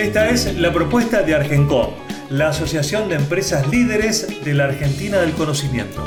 Esta 0.00 0.30
es 0.30 0.58
la 0.58 0.72
propuesta 0.72 1.22
de 1.22 1.34
Argencom, 1.34 1.90
la 2.30 2.48
Asociación 2.48 3.10
de 3.10 3.16
Empresas 3.16 3.68
Líderes 3.68 4.42
de 4.42 4.54
la 4.54 4.64
Argentina 4.64 5.20
del 5.20 5.32
Conocimiento. 5.32 6.02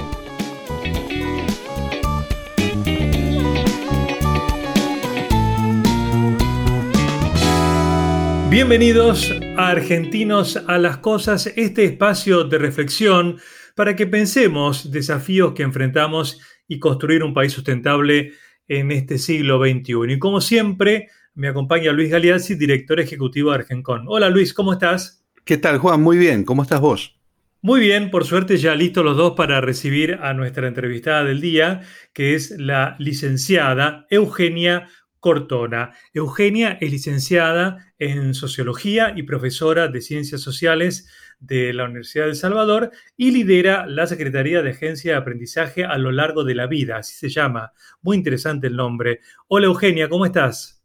Bienvenidos 8.49 9.31
a 9.57 9.69
Argentinos 9.69 10.57
a 10.57 10.79
las 10.79 10.97
Cosas, 10.97 11.53
este 11.55 11.85
espacio 11.85 12.45
de 12.45 12.57
reflexión 12.57 13.37
para 13.75 13.95
que 13.95 14.07
pensemos 14.07 14.89
desafíos 14.89 15.53
que 15.53 15.61
enfrentamos 15.61 16.41
y 16.67 16.79
construir 16.79 17.23
un 17.23 17.35
país 17.35 17.53
sustentable 17.53 18.33
en 18.67 18.91
este 18.91 19.19
siglo 19.19 19.59
XXI. 19.63 20.13
Y 20.13 20.17
como 20.17 20.41
siempre, 20.41 21.09
me 21.35 21.47
acompaña 21.47 21.91
Luis 21.91 22.11
Galeazzi, 22.11 22.55
director 22.55 22.99
ejecutivo 22.99 23.51
de 23.51 23.57
Argencon. 23.57 24.05
Hola 24.07 24.29
Luis, 24.29 24.53
¿cómo 24.53 24.73
estás? 24.73 25.25
¿Qué 25.45 25.57
tal 25.57 25.77
Juan? 25.77 26.01
Muy 26.01 26.17
bien, 26.17 26.43
¿cómo 26.43 26.61
estás 26.61 26.79
vos? 26.79 27.19
Muy 27.61 27.79
bien, 27.79 28.11
por 28.11 28.25
suerte 28.25 28.57
ya 28.57 28.75
listos 28.75 29.05
los 29.05 29.17
dos 29.17 29.33
para 29.33 29.61
recibir 29.61 30.19
a 30.21 30.33
nuestra 30.33 30.67
entrevistada 30.67 31.23
del 31.23 31.41
día, 31.41 31.81
que 32.13 32.35
es 32.35 32.51
la 32.51 32.95
licenciada 32.99 34.05
Eugenia 34.09 34.89
Cortona. 35.19 35.91
Eugenia 36.13 36.77
es 36.81 36.91
licenciada 36.91 37.93
en 37.97 38.33
Sociología 38.33 39.13
y 39.15 39.23
profesora 39.23 39.87
de 39.87 40.01
Ciencias 40.01 40.41
Sociales 40.41 41.07
de 41.39 41.73
la 41.73 41.85
Universidad 41.85 42.25
de 42.25 42.31
El 42.31 42.35
Salvador 42.35 42.91
y 43.15 43.31
lidera 43.31 43.85
la 43.87 44.07
Secretaría 44.07 44.61
de 44.61 44.71
Agencia 44.71 45.13
de 45.13 45.17
Aprendizaje 45.17 45.85
a 45.85 45.97
lo 45.97 46.11
largo 46.11 46.43
de 46.43 46.55
la 46.55 46.67
vida, 46.67 46.97
así 46.97 47.15
se 47.15 47.29
llama. 47.29 47.71
Muy 48.01 48.17
interesante 48.17 48.67
el 48.67 48.75
nombre. 48.75 49.21
Hola 49.47 49.67
Eugenia, 49.67 50.09
¿cómo 50.09 50.25
estás? 50.25 50.82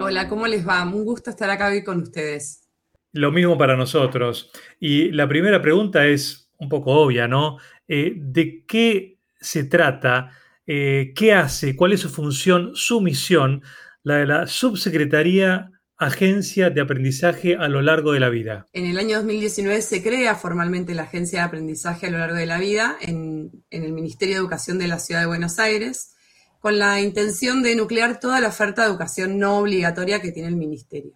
Hola, 0.00 0.28
¿cómo 0.28 0.46
les 0.46 0.66
va? 0.66 0.84
Un 0.84 1.04
gusto 1.04 1.30
estar 1.30 1.50
acá 1.50 1.66
hoy 1.66 1.82
con 1.82 2.00
ustedes. 2.00 2.68
Lo 3.10 3.32
mismo 3.32 3.58
para 3.58 3.76
nosotros. 3.76 4.52
Y 4.78 5.10
la 5.10 5.28
primera 5.28 5.60
pregunta 5.60 6.06
es 6.06 6.52
un 6.58 6.68
poco 6.68 6.92
obvia, 6.92 7.26
¿no? 7.26 7.58
Eh, 7.88 8.12
¿De 8.16 8.64
qué 8.64 9.18
se 9.40 9.64
trata? 9.64 10.30
Eh, 10.68 11.12
¿Qué 11.16 11.32
hace? 11.32 11.74
¿Cuál 11.74 11.94
es 11.94 12.00
su 12.00 12.10
función, 12.10 12.76
su 12.76 13.00
misión? 13.00 13.64
La 14.04 14.18
de 14.18 14.26
la 14.26 14.46
Subsecretaría 14.46 15.72
Agencia 15.96 16.70
de 16.70 16.80
Aprendizaje 16.80 17.56
a 17.56 17.66
lo 17.66 17.82
largo 17.82 18.12
de 18.12 18.20
la 18.20 18.28
vida. 18.28 18.66
En 18.72 18.86
el 18.86 18.98
año 18.98 19.16
2019 19.16 19.82
se 19.82 20.00
crea 20.00 20.36
formalmente 20.36 20.94
la 20.94 21.02
Agencia 21.02 21.40
de 21.40 21.46
Aprendizaje 21.46 22.06
a 22.06 22.10
lo 22.10 22.18
largo 22.18 22.36
de 22.36 22.46
la 22.46 22.60
vida 22.60 22.96
en, 23.00 23.50
en 23.70 23.82
el 23.82 23.92
Ministerio 23.92 24.36
de 24.36 24.40
Educación 24.42 24.78
de 24.78 24.86
la 24.86 25.00
Ciudad 25.00 25.22
de 25.22 25.26
Buenos 25.26 25.58
Aires 25.58 26.14
con 26.60 26.78
la 26.78 27.00
intención 27.00 27.62
de 27.62 27.76
nuclear 27.76 28.18
toda 28.20 28.40
la 28.40 28.48
oferta 28.48 28.82
de 28.82 28.88
educación 28.88 29.38
no 29.38 29.58
obligatoria 29.58 30.20
que 30.20 30.32
tiene 30.32 30.48
el 30.48 30.56
Ministerio. 30.56 31.14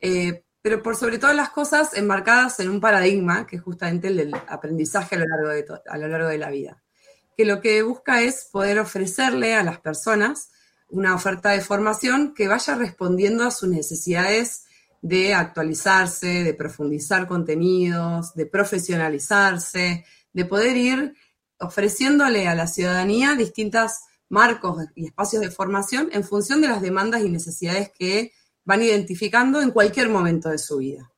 Eh, 0.00 0.44
pero 0.62 0.82
por 0.82 0.96
sobre 0.96 1.18
todas 1.18 1.34
las 1.34 1.50
cosas 1.50 1.94
enmarcadas 1.94 2.60
en 2.60 2.68
un 2.68 2.80
paradigma, 2.80 3.46
que 3.46 3.56
es 3.56 3.62
justamente 3.62 4.08
el 4.08 4.16
del 4.16 4.34
aprendizaje 4.34 5.16
a 5.16 5.18
lo, 5.20 5.26
largo 5.26 5.48
de 5.48 5.64
a 5.86 5.98
lo 5.98 6.08
largo 6.08 6.28
de 6.28 6.38
la 6.38 6.50
vida, 6.50 6.82
que 7.36 7.46
lo 7.46 7.60
que 7.60 7.82
busca 7.82 8.20
es 8.20 8.48
poder 8.52 8.78
ofrecerle 8.78 9.54
a 9.54 9.62
las 9.62 9.80
personas 9.80 10.50
una 10.90 11.14
oferta 11.14 11.50
de 11.50 11.60
formación 11.60 12.34
que 12.34 12.48
vaya 12.48 12.74
respondiendo 12.74 13.44
a 13.44 13.50
sus 13.50 13.68
necesidades 13.68 14.64
de 15.00 15.32
actualizarse, 15.32 16.44
de 16.44 16.52
profundizar 16.52 17.26
contenidos, 17.26 18.34
de 18.34 18.44
profesionalizarse, 18.44 20.04
de 20.32 20.44
poder 20.44 20.76
ir 20.76 21.14
ofreciéndole 21.58 22.48
a 22.48 22.54
la 22.54 22.66
ciudadanía 22.66 23.34
distintas 23.34 24.02
marcos 24.30 24.86
y 24.94 25.06
espacios 25.06 25.42
de 25.42 25.50
formación 25.50 26.08
en 26.12 26.24
función 26.24 26.62
de 26.62 26.68
las 26.68 26.80
demandas 26.80 27.22
y 27.22 27.28
necesidades 27.28 27.90
que 27.98 28.32
van 28.64 28.80
identificando 28.80 29.60
en 29.60 29.72
cualquier 29.72 30.08
momento 30.08 30.48
de 30.48 30.58
su 30.58 30.78
vida. 30.78 31.12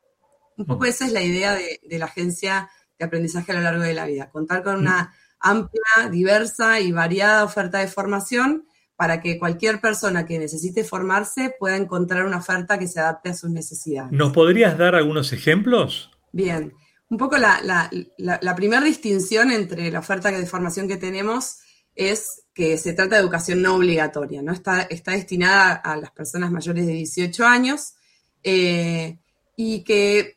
Un 0.57 0.67
poco 0.67 0.87
esa 0.87 1.07
es 1.07 1.13
la 1.13 1.23
idea 1.23 1.55
de, 1.55 1.99
la 1.99 2.07
agencia 2.07 2.71
de 2.99 3.05
aprendizaje 3.05 3.53
a 3.53 3.57
lo 3.57 3.61
largo 3.61 3.83
de 3.83 3.95
la 3.95 4.07
vida, 4.07 4.31
contar 4.31 4.63
con 4.63 4.77
una 4.77 5.15
amplia, 5.39 6.09
diversa 6.11 6.81
y 6.81 6.93
variada 6.93 7.45
oferta 7.45 7.79
de 7.79 7.89
formación 7.89 8.67
para 8.97 9.21
que 9.21 9.39
cualquier 9.39 9.81
persona 9.81 10.25
que 10.25 10.39
necesite 10.39 10.85
formarse 10.85 11.55
pueda 11.59 11.77
encontrar 11.77 12.25
una 12.25 12.39
oferta 12.39 12.79
que 12.79 12.87
se 12.87 13.01
adapte 13.01 13.31
a 13.31 13.35
sus 13.35 13.51
necesidades. 13.51 14.13
¿Nos 14.13 14.33
podrías 14.33 14.79
dar 14.79 14.95
algunos 14.95 15.33
ejemplos? 15.33 16.11
Bien, 16.33 16.73
un 17.11 17.19
poco 17.19 17.37
la, 17.37 17.91
la 18.17 18.57
primera 18.57 18.85
distinción 18.85 19.51
entre 19.51 19.91
la 19.91 19.99
oferta 19.99 20.31
de 20.31 20.47
formación 20.47 20.89
que 20.89 20.97
tenemos 20.97 21.59
es 21.95 22.42
que 22.55 22.77
se 22.77 22.93
trata 22.93 23.17
de 23.17 23.23
educación 23.23 23.63
no 23.63 23.77
obligatoria, 23.77 24.43
¿no? 24.43 24.53
Está, 24.53 24.83
está 24.83 25.13
destinada 25.13 25.73
a 25.73 25.97
las 25.97 26.11
personas 26.11 26.51
mayores 26.51 26.87
de 26.87 26.93
18 26.93 27.47
años 27.47 27.95
eh, 28.43 29.19
y 29.57 29.85
que 29.85 30.37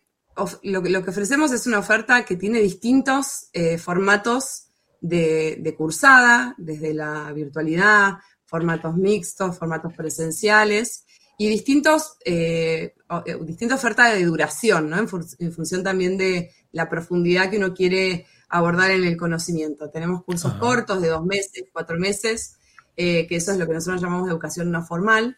lo, 0.64 0.84
que 0.84 1.10
ofrecemos 1.10 1.52
es 1.52 1.68
una 1.68 1.80
oferta 1.80 2.26
que 2.26 2.36
tiene 2.36 2.60
distintos 2.60 3.50
eh, 3.54 3.78
formatos 3.78 4.68
de, 5.02 5.76
cursada, 5.78 6.56
desde 6.58 6.94
la 6.94 7.32
virtualidad, 7.32 8.16
formatos 8.46 8.96
mixtos, 8.96 9.58
formatos 9.58 9.94
presenciales 9.94 11.06
y 11.38 11.50
distintos, 11.50 12.18
eh, 12.26 12.94
distinta 13.42 13.76
oferta 13.76 14.14
de 14.14 14.24
duración, 14.24 14.90
¿no? 14.90 14.98
en 14.98 15.52
función 15.52 15.84
también 15.84 16.18
de 16.18 16.52
la 16.72 16.90
profundidad 16.90 17.50
que 17.50 17.58
uno 17.58 17.74
quiere 17.74 18.26
abordar 18.50 18.92
en 18.92 19.04
el 19.04 19.18
conocimiento. 19.18 19.90
Tenemos 19.90 20.24
cursos 20.24 20.54
cortos 20.54 21.02
de 21.02 21.10
dos 21.10 21.26
meses, 21.26 21.66
cuatro 21.72 21.98
meses, 21.98 22.58
eh, 22.98 23.28
que 23.28 23.38
eso 23.38 23.52
es 23.52 23.58
lo 23.58 23.68
que 23.68 23.74
nosotros 23.74 24.02
llamamos 24.02 24.30
educación 24.30 24.72
no 24.72 24.84
formal, 24.84 25.38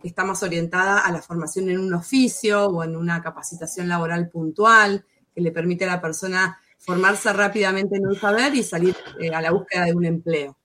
que 0.00 0.08
está 0.08 0.24
más 0.24 0.42
orientada 0.42 1.00
a 1.00 1.12
la 1.12 1.22
formación 1.22 1.68
en 1.68 1.78
un 1.78 1.94
oficio 1.94 2.66
o 2.66 2.84
en 2.84 2.96
una 2.96 3.22
capacitación 3.22 3.88
laboral 3.88 4.28
puntual, 4.28 5.04
que 5.34 5.40
le 5.40 5.52
permite 5.52 5.84
a 5.84 5.88
la 5.88 6.00
persona 6.00 6.58
formarse 6.78 7.32
rápidamente 7.32 7.96
en 7.96 8.06
un 8.06 8.14
saber 8.14 8.54
y 8.54 8.62
salir 8.62 8.96
eh, 9.20 9.34
a 9.34 9.40
la 9.40 9.50
búsqueda 9.50 9.84
de 9.84 9.94
un 9.94 10.04
empleo. 10.04 10.56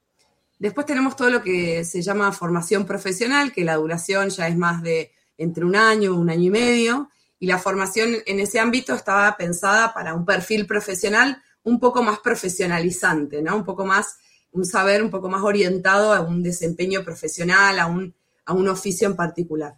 Después 0.60 0.86
tenemos 0.86 1.16
todo 1.16 1.30
lo 1.30 1.42
que 1.42 1.84
se 1.84 2.02
llama 2.02 2.32
formación 2.32 2.86
profesional, 2.86 3.52
que 3.52 3.66
la 3.66 3.76
duración 3.76 4.30
ya 4.30 4.48
es 4.48 4.56
más 4.56 4.84
de 4.84 5.12
entre 5.38 5.66
un 5.66 5.76
año, 5.76 6.14
un 6.14 6.30
año 6.30 6.44
y 6.44 6.50
medio, 6.52 7.10
y 7.40 7.48
la 7.48 7.58
formación 7.58 8.18
en 8.28 8.40
ese 8.40 8.60
ámbito 8.60 8.94
estaba 8.94 9.36
pensada 9.36 9.92
para 9.94 10.14
un 10.14 10.24
perfil 10.24 10.68
profesional 10.68 11.42
un 11.64 11.80
poco 11.80 12.04
más 12.04 12.20
profesionalizante, 12.20 13.42
¿no? 13.42 13.56
Un 13.56 13.66
poco 13.66 13.86
más, 13.86 14.18
un 14.52 14.66
saber 14.66 15.04
un 15.04 15.10
poco 15.10 15.30
más 15.30 15.44
orientado 15.44 16.14
a 16.14 16.22
un 16.22 16.44
desempeño 16.44 17.04
profesional, 17.04 17.80
a 17.80 17.88
un, 17.88 18.14
a 18.46 18.54
un 18.54 18.68
oficio 18.68 19.08
en 19.08 19.16
particular. 19.16 19.76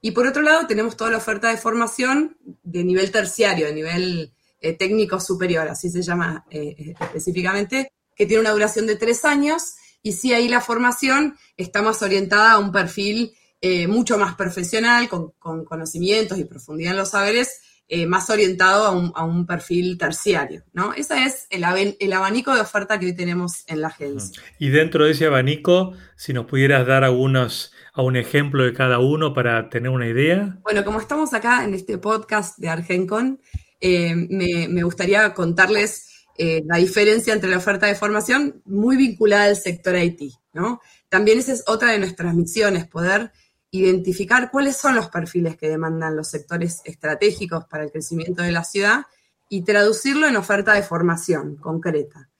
Y 0.00 0.10
por 0.10 0.26
otro 0.26 0.42
lado, 0.42 0.66
tenemos 0.66 0.96
toda 0.96 1.10
la 1.10 1.18
oferta 1.18 1.48
de 1.48 1.56
formación 1.56 2.36
de 2.62 2.84
nivel 2.84 3.10
terciario, 3.10 3.66
de 3.66 3.74
nivel 3.74 4.32
eh, 4.60 4.72
técnico 4.74 5.20
superior, 5.20 5.68
así 5.68 5.90
se 5.90 6.02
llama 6.02 6.44
eh, 6.50 6.94
específicamente, 7.00 7.92
que 8.14 8.26
tiene 8.26 8.40
una 8.40 8.50
duración 8.50 8.86
de 8.86 8.96
tres 8.96 9.24
años 9.24 9.74
y 10.02 10.12
sí 10.12 10.32
ahí 10.32 10.48
la 10.48 10.60
formación 10.60 11.36
está 11.56 11.82
más 11.82 12.02
orientada 12.02 12.52
a 12.52 12.58
un 12.58 12.72
perfil 12.72 13.34
eh, 13.60 13.86
mucho 13.86 14.18
más 14.18 14.34
profesional, 14.34 15.08
con, 15.08 15.32
con, 15.38 15.64
conocimientos 15.64 16.36
y 16.38 16.44
profundidad 16.44 16.92
en 16.92 16.98
los 16.98 17.10
saberes, 17.10 17.60
eh, 17.94 18.06
más 18.06 18.30
orientado 18.30 18.86
a 18.86 19.22
un, 19.22 19.46
perfil 19.46 19.98
terciario, 19.98 20.64
¿no? 20.72 20.94
Ese 20.94 21.24
es 21.24 21.46
el, 21.50 21.62
el, 22.00 22.12
abanico 22.14 22.54
de 22.54 22.62
oferta 22.62 22.98
que 22.98 23.04
hoy 23.04 23.14
tenemos 23.14 23.64
en 23.66 23.82
la 23.82 23.88
agencia. 23.88 24.42
Y 24.58 24.70
dentro 24.70 25.04
de 25.04 25.10
ese 25.10 25.26
abanico, 25.26 25.92
si 26.16 26.32
nos 26.32 26.46
pudieras 26.46 26.86
dar 26.86 27.04
algunos, 27.04 27.70
a 27.92 28.00
un 28.00 28.16
ejemplo 28.16 28.64
de 28.64 28.72
cada 28.72 28.98
uno 28.98 29.34
para 29.34 29.68
tener 29.68 29.90
una 29.90 30.08
idea. 30.08 30.58
Bueno, 30.62 30.86
como 30.86 31.00
estamos 31.00 31.34
acá 31.34 31.64
en 31.64 31.74
este 31.74 31.98
podcast 31.98 32.56
de 32.58 32.70
Argencon, 32.70 33.38
eh, 33.78 34.14
me, 34.14 34.82
gustaría 34.84 35.34
contarles 35.34 36.24
eh, 36.38 36.62
la 36.64 36.78
diferencia 36.78 37.34
entre 37.34 37.50
la 37.50 37.58
oferta 37.58 37.88
de 37.88 37.94
formación 37.94 38.62
muy 38.64 38.96
vinculada 38.96 39.44
al 39.44 39.56
sector 39.56 39.96
IT, 39.96 40.32
¿no? 40.54 40.80
También 41.10 41.40
esa 41.40 41.52
es 41.52 41.62
otra 41.66 41.90
de 41.90 41.98
nuestras 41.98 42.34
misiones, 42.34 42.86
poder 42.86 43.32
identificar 43.72 44.50
cuáles 44.52 44.76
son 44.76 44.94
los 44.94 45.08
perfiles 45.08 45.56
que 45.56 45.68
demandan 45.68 46.14
los 46.14 46.28
sectores 46.28 46.80
estratégicos 46.84 47.64
para 47.64 47.82
el 47.82 47.90
crecimiento 47.90 48.42
de 48.42 48.52
la 48.52 48.62
ciudad 48.62 49.06
y 49.48 49.62
traducirlo 49.62 50.28
en 50.28 50.36
oferta 50.36 50.74
de 50.74 50.82
formación 50.84 51.56
concreta. 51.56 52.30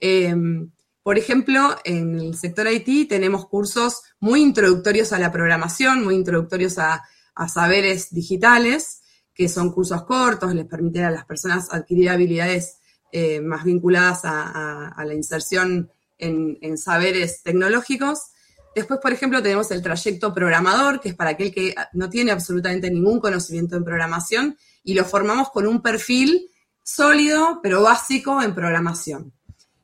Em, 0.00 0.72
por 1.02 1.16
ejemplo, 1.16 1.76
en 1.84 2.18
el 2.18 2.34
sector 2.34 2.66
IT 2.66 3.08
tenemos 3.08 3.46
cursos 3.46 4.02
muy 4.18 4.42
introductorios 4.42 5.12
a 5.12 5.20
la 5.20 5.30
programación, 5.30 6.02
muy 6.02 6.16
introductorios 6.16 6.78
a, 6.78 7.04
a 7.34 7.48
saberes 7.48 8.10
digitales, 8.10 9.02
que 9.32 9.48
son 9.48 9.70
cursos 9.70 10.02
cortos, 10.02 10.52
les 10.52 10.66
permiten 10.66 11.04
a 11.04 11.12
las 11.12 11.24
personas 11.24 11.68
adquirir 11.72 12.10
habilidades 12.10 12.78
eh, 13.12 13.40
más 13.40 13.62
vinculadas 13.62 14.22
a, 14.24 15.02
la 15.06 15.14
inserción 15.14 15.90
en, 16.18 16.76
saberes 16.76 17.42
tecnológicos. 17.44 18.32
Después, 18.78 19.00
por 19.00 19.12
ejemplo, 19.12 19.42
tenemos 19.42 19.72
el 19.72 19.82
trayecto 19.82 20.32
programador, 20.32 21.00
que 21.00 21.08
es 21.08 21.16
para 21.16 21.30
aquel 21.30 21.52
que 21.52 21.74
no 21.94 22.08
tiene 22.08 22.30
absolutamente 22.30 22.88
ningún 22.88 23.18
conocimiento 23.18 23.74
en 23.74 23.82
programación, 23.82 24.56
y 24.84 24.94
lo 24.94 25.04
formamos 25.04 25.50
con 25.50 25.66
un 25.66 25.82
perfil 25.82 26.48
sólido, 26.84 27.58
pero 27.60 27.82
básico 27.82 28.40
en 28.40 28.54
programación. 28.54 29.32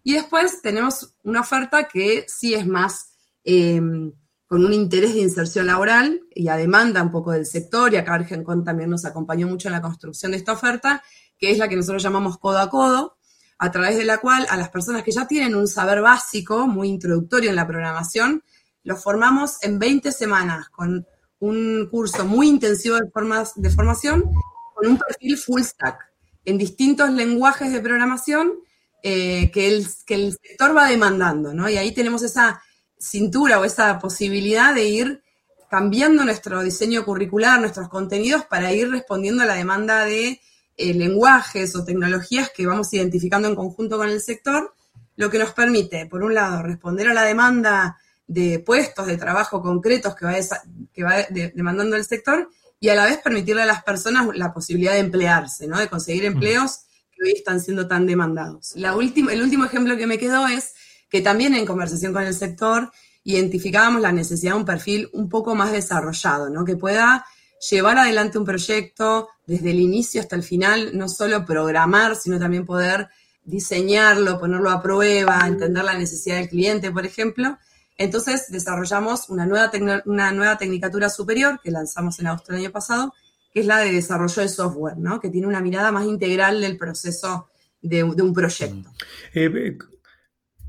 Y 0.05 0.13
después 0.13 0.63
tenemos 0.63 1.17
una 1.25 1.41
oferta 1.41 1.89
que 1.89 2.25
sí 2.29 2.55
es 2.55 2.69
más 2.69 3.17
em, 3.43 4.13
con 4.47 4.65
un 4.65 4.73
interés 4.73 5.15
de 5.15 5.23
inserción 5.23 5.67
laboral 5.67 6.21
y 6.33 6.47
a 6.47 6.57
demanda 6.57 7.03
un 7.03 7.11
poco 7.11 7.33
del 7.33 7.47
sector, 7.47 7.93
y 7.93 7.97
acá 7.97 8.15
Argencon 8.15 8.63
también 8.63 8.91
nos 8.91 9.05
acompañó 9.05 9.49
mucho 9.49 9.67
en 9.67 9.73
la 9.73 9.83
construcción 9.83 10.31
de 10.31 10.39
esta 10.39 10.53
oferta, 10.53 11.03
que 11.37 11.51
es 11.51 11.59
la 11.59 11.69
que 11.69 11.75
nosotros 11.75 12.01
llamamos 12.01 12.39
codo 12.39 12.59
a 12.59 12.71
codo, 12.71 13.17
a 13.59 13.73
través 13.73 13.97
de 13.97 14.05
la 14.05 14.19
cual 14.19 14.47
a 14.51 14.57
las 14.57 14.69
personas 14.69 15.03
que 15.03 15.11
ya 15.11 15.27
tienen 15.27 15.57
un 15.57 15.67
saber 15.67 16.01
básico, 16.01 16.69
muy 16.69 16.91
introductorio 16.91 17.51
en 17.51 17.57
la 17.57 17.67
programación, 17.67 18.45
los 18.85 19.03
formamos 19.03 19.57
en 19.63 19.79
20 19.79 20.13
semanas 20.13 20.69
con 20.69 21.07
un 21.41 21.89
curso 21.91 22.25
muy 22.25 22.49
intensivo 22.49 22.97
de, 22.97 23.11
formas, 23.11 23.53
de 23.57 23.71
formación 23.71 24.23
con 24.75 24.87
un 24.87 24.99
perfil 24.99 25.37
full 25.37 25.63
stack 25.63 25.99
en 26.45 26.59
distintos 26.59 27.11
lenguajes 27.11 27.73
de 27.73 27.81
programación 27.81 28.53
eh, 29.03 29.51
que, 29.51 29.69
el, 29.69 29.87
que 30.07 30.15
el 30.15 30.39
sector 30.41 30.77
va 30.77 30.89
demandando, 30.89 31.53
¿no? 31.53 31.69
Y 31.69 31.77
ahí 31.77 31.93
tenemos 31.93 32.23
esa 32.23 32.63
cintura 32.99 33.59
o 33.59 33.65
esa 33.65 33.99
posibilidad 33.99 34.75
de 34.75 34.89
ir 34.89 35.23
cambiando 35.69 36.25
nuestro 36.25 36.63
diseño 36.63 37.05
curricular, 37.05 37.61
nuestros 37.61 37.89
contenidos, 37.89 38.45
para 38.47 38.73
ir 38.73 38.91
respondiendo 38.91 39.43
a 39.43 39.47
la 39.47 39.55
demanda 39.55 40.05
de 40.05 40.41
eh, 40.77 40.95
lenguajes 40.95 41.75
o 41.77 41.85
tecnologías 41.85 42.51
que 42.51 42.67
vamos 42.67 42.93
identificando 42.95 43.49
en 43.49 43.55
conjunto 43.55 43.99
con 43.99 44.09
el 44.09 44.21
sector, 44.21 44.75
lo 45.17 45.31
que 45.31 45.39
nos 45.39 45.53
permite, 45.53 46.07
por 46.07 46.23
un 46.23 46.35
lado, 46.35 46.63
responder 46.63 47.09
a 47.09 47.15
la 47.15 47.23
demanda 47.23 47.99
de 48.27 48.59
puestos 48.59 49.07
de 49.07 49.17
trabajo 49.17 49.63
concretos 49.63 50.15
que 50.15 50.25
va, 50.25 50.35
que 50.93 51.05
va 51.05 51.17
demandando 51.55 51.97
el 51.97 52.05
sector 52.05 52.49
y 52.81 52.89
a 52.89 52.95
la 52.95 53.07
vez 53.07 53.19
permitirle 53.19 53.63
a 53.63 53.67
las 53.67 53.83
personas 53.83 54.29
la 54.35 54.53
posibilidad 54.53 54.93
de 54.93 55.01
emplearse, 55.01 55.67
¿no? 55.67 55.79
de 55.79 55.89
conseguir 55.89 56.25
empleos 56.25 56.81
que 57.13 57.25
hoy 57.25 57.33
están 57.33 57.61
siendo 57.61 57.87
tan 57.87 58.07
demandados. 58.07 58.73
La 58.77 58.97
última, 58.97 59.33
el 59.33 59.43
último 59.43 59.65
ejemplo 59.65 59.97
que 59.97 60.07
me 60.07 60.19
quedó 60.19 60.47
es 60.47 60.75
que 61.09 61.21
también 61.21 61.55
en 61.55 61.67
conversación 61.67 62.13
con 62.13 62.25
el 62.25 62.35
sector 62.35 62.91
identificábamos 63.23 64.03
la 64.03 64.13
necesidad 64.13 64.53
de 64.53 64.59
un 64.59 64.65
perfil 64.65 65.09
un 65.13 65.29
poco 65.29 65.55
más 65.55 65.73
desarrollado, 65.73 66.51
¿no? 66.51 66.65
que 66.65 66.77
pueda 66.77 67.25
llevar 67.71 67.99
adelante 67.99 68.39
un 68.39 68.45
proyecto 68.45 69.29
desde 69.47 69.71
el 69.71 69.81
inicio 69.81 70.21
hasta 70.21 70.37
el 70.37 70.43
final, 70.43 70.97
no 70.97 71.09
solo 71.09 71.45
programar, 71.45 72.17
sino 72.17 72.39
también 72.39 72.67
poder 72.67 73.09
diseñarlo, 73.45 74.39
ponerlo 74.39 74.71
a 74.71 74.83
prueba, 74.83 75.47
entender 75.47 75.85
la 75.85 75.97
necesidad 75.97 76.37
del 76.37 76.49
cliente, 76.49 76.91
por 76.91 77.07
ejemplo. 77.07 77.59
Entonces 77.97 78.47
desarrollamos 78.51 79.29
una 79.29 79.47
nueva, 79.47 79.71
una 80.07 80.33
nueva 80.33 80.59
tecnicatura 80.59 81.09
superior 81.09 81.61
que 81.63 81.71
lanzamos 81.71 82.19
en 82.19 82.27
agosto 82.27 82.53
del 82.53 82.63
año 82.63 82.73
pasado, 82.73 83.15
que 83.53 83.61
es 83.61 83.67
la 83.67 83.79
de 83.79 83.93
desarrollo 83.93 84.43
de 84.43 84.49
software, 84.49 84.99
¿no? 84.99 85.21
que 85.21 85.31
tiene 85.31 85.47
una 85.47 85.61
mirada 85.61 85.93
más 85.93 86.07
integral 86.07 86.61
del 86.61 86.77
proceso 86.77 87.49
de, 87.81 88.03
un 88.03 88.33
proyecto. 88.33 88.91
Eh, 89.33 89.51
eh, 89.55 89.79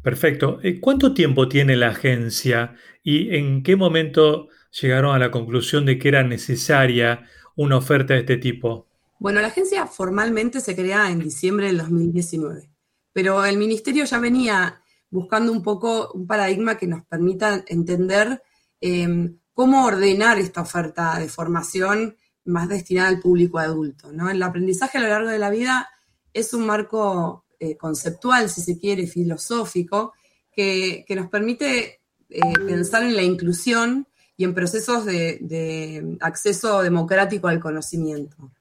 perfecto. 0.03 0.59
Eh, 0.61 0.79
¿Cuánto 0.79 1.13
tiempo 1.13 1.47
tiene 1.47 1.75
la 1.75 1.89
agencia 1.89 2.75
y 3.01 3.35
en 3.35 3.63
qué 3.63 3.75
momento 3.75 4.49
llegaron 4.81 5.15
a 5.15 5.19
la 5.19 5.31
conclusión 5.31 5.85
de 5.85 5.97
que 5.97 6.09
era 6.09 6.23
necesaria 6.23 7.27
una 7.55 7.77
oferta 7.77 8.13
de 8.13 8.19
este 8.19 8.37
tipo? 8.37 8.87
Bueno, 9.17 9.41
la 9.41 9.47
agencia 9.47 9.87
formalmente 9.87 10.59
se 10.59 10.75
crea 10.75 11.09
en 11.09 11.19
diciembre 11.19 11.67
del 11.67 11.77
2019, 11.77 12.69
pero 13.13 13.45
el 13.45 13.57
ministerio 13.57 14.03
ya 14.03 14.19
venía 14.19 14.81
buscando 15.09 15.51
un 15.51 15.63
poco 15.63 16.11
un 16.13 16.27
paradigma 16.27 16.77
que 16.77 16.87
nos 16.87 17.05
permita 17.05 17.63
entender 17.67 18.41
em, 18.81 19.37
cómo 19.53 19.85
ordenar 19.85 20.37
esta 20.37 20.61
oferta 20.61 21.17
de 21.19 21.29
formación 21.29 22.17
más 22.45 22.69
destinada 22.69 23.09
al 23.09 23.19
público 23.19 23.59
adulto. 23.59 24.11
¿no? 24.11 24.29
El 24.29 24.41
aprendizaje 24.43 24.97
a 24.97 25.01
lo 25.01 25.09
largo 25.09 25.29
de 25.29 25.39
la 25.39 25.49
vida 25.49 25.89
es 26.33 26.53
un 26.53 26.65
marco 26.65 27.45
eh, 27.59 27.77
conceptual, 27.77 28.49
si 28.49 28.61
se 28.61 28.77
quiere, 28.77 29.07
filosófico, 29.07 30.13
que, 30.51 31.05
nos 31.15 31.29
permite 31.29 32.01
eh, 32.29 32.39
pensar 32.65 33.03
en 33.03 33.15
la 33.15 33.23
inclusión 33.23 34.07
y 34.37 34.43
en 34.43 34.53
procesos 34.53 35.05
de, 35.05 36.17
acceso 36.19 36.81
democrático 36.81 37.47
al 37.47 37.59
conocimiento. 37.59 38.51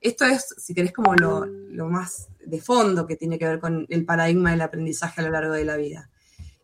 Esto 0.00 0.24
es, 0.24 0.54
si 0.58 0.74
querés, 0.74 0.92
como 0.92 1.14
lo, 1.14 1.88
más 1.88 2.28
de 2.46 2.60
fondo 2.60 3.06
que 3.06 3.16
tiene 3.16 3.38
que 3.38 3.46
ver 3.46 3.60
con 3.60 3.86
el 3.88 4.04
paradigma 4.04 4.50
del 4.50 4.60
aprendizaje 4.60 5.20
a 5.20 5.24
lo 5.24 5.30
largo 5.30 5.54
de 5.54 5.64
la 5.64 5.76
vida. 5.76 6.10